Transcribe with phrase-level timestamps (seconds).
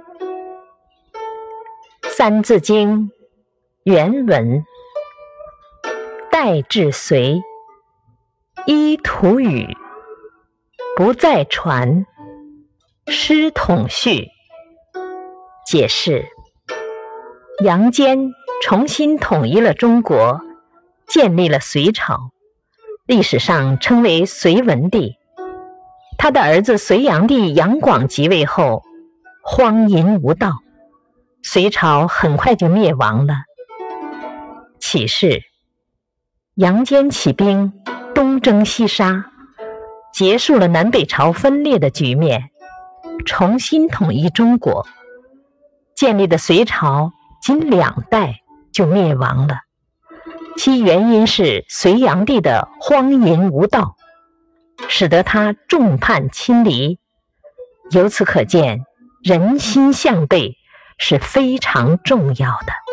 [2.08, 3.08] 《三字经》
[3.82, 4.64] 原文：
[6.30, 7.42] 代至隋，
[8.66, 9.76] 依图语，
[10.96, 12.06] 不再传，
[13.08, 14.28] 师统序。
[15.66, 16.26] 解释：
[17.62, 20.40] 杨坚重新统一了中国，
[21.06, 22.30] 建立了隋朝，
[23.06, 25.16] 历史上称为隋文帝。
[26.16, 28.82] 他的儿子隋炀帝杨广即位后，
[29.52, 30.62] 荒淫无道。
[31.42, 33.34] 隋朝很快就灭亡了。
[34.78, 35.42] 启示：
[36.54, 37.72] 杨坚起兵
[38.14, 39.24] 东征西杀，
[40.14, 42.50] 结束了南北朝分裂的局面，
[43.26, 44.86] 重新统一中国。
[45.96, 47.10] 建立的隋朝
[47.42, 48.36] 仅两代
[48.72, 49.56] 就灭亡了，
[50.56, 53.96] 其原因是隋炀帝的荒淫无道，
[54.86, 57.00] 使得他众叛亲离。
[57.90, 58.84] 由此可见，
[59.22, 60.60] 人心向背。
[61.00, 62.89] 是非常重要的。